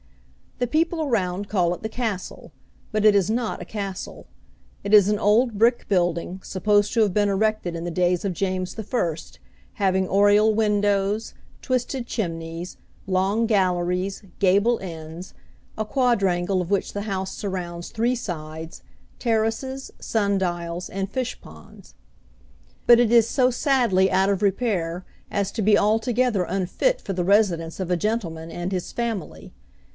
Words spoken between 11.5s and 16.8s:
twisted chimneys, long galleries, gable ends, a quadrangle of